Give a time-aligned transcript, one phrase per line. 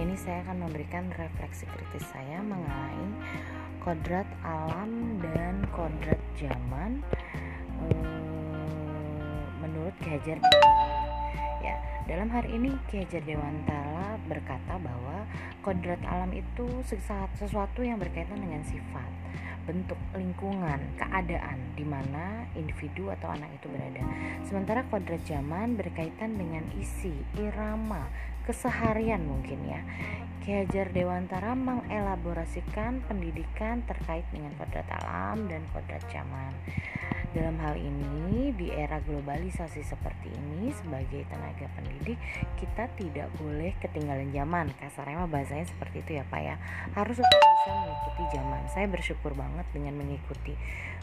[0.00, 3.04] ini saya akan memberikan refleksi kritis saya mengenai
[3.84, 7.04] kodrat alam dan kodrat zaman
[7.92, 10.40] eh, menurut Ki Hajar
[11.60, 11.76] ya
[12.08, 15.28] dalam hari ini Ki Hajar Dewantara berkata bahwa
[15.60, 16.68] kodrat alam itu
[17.36, 19.12] sesuatu yang berkaitan dengan sifat
[19.62, 24.02] bentuk lingkungan, keadaan di mana individu atau anak itu berada.
[24.42, 28.10] Sementara kodrat zaman berkaitan dengan isi, irama,
[28.44, 29.80] keseharian mungkin ya.
[30.42, 36.50] Ki Hajar Dewantara mengelaborasikan pendidikan terkait dengan kodrat alam dan kodrat zaman.
[37.32, 42.20] Dalam hal ini, di era globalisasi seperti ini, sebagai tenaga pendidik,
[42.60, 44.68] kita tidak boleh ketinggalan zaman.
[44.76, 46.56] Kasarnya mah bahasanya seperti itu ya Pak ya.
[46.92, 48.62] Harus tetap bisa mengikuti zaman.
[48.68, 50.52] Saya bersyukur banget dengan mengikuti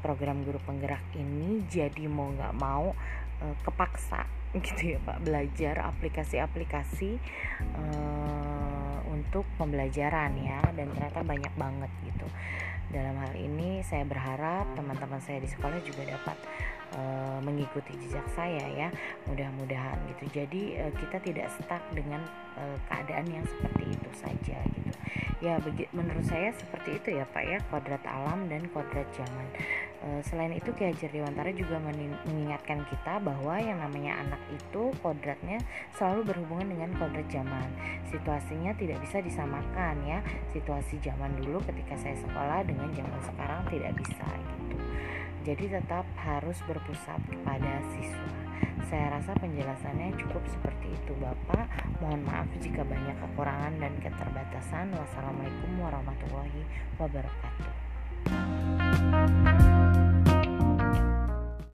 [0.00, 1.60] program guru penggerak ini.
[1.68, 2.96] Jadi mau nggak mau
[3.44, 4.24] eh, kepaksa
[4.66, 7.18] gitu ya Pak belajar aplikasi-aplikasi
[7.74, 12.26] uh, untuk pembelajaran ya dan ternyata banyak banget gitu
[12.94, 16.38] dalam hal ini saya berharap teman-teman saya di sekolah juga dapat
[16.94, 18.88] uh, mengikuti jejak saya ya
[19.26, 20.42] mudah-mudahan gitu.
[20.42, 22.22] Jadi uh, kita tidak stuck dengan
[22.56, 24.92] uh, keadaan yang seperti itu saja gitu.
[25.42, 25.60] Ya
[25.92, 29.44] menurut saya seperti itu ya Pak ya kodrat alam dan kodrat zaman.
[30.20, 35.56] Selain itu Ki Hajar Dewantara juga mengingatkan kita bahwa yang namanya anak itu kodratnya
[35.96, 37.68] selalu berhubungan dengan kodrat zaman.
[38.12, 40.20] Situasinya tidak bisa disamakan ya.
[40.52, 44.64] Situasi zaman dulu ketika saya sekolah dengan zaman sekarang tidak bisa gitu
[45.44, 48.32] jadi tetap harus berpusat kepada siswa.
[48.88, 51.68] Saya rasa penjelasannya cukup seperti itu Bapak.
[52.00, 54.96] Mohon maaf jika banyak kekurangan dan keterbatasan.
[54.96, 56.64] Wassalamualaikum warahmatullahi
[56.96, 57.72] wabarakatuh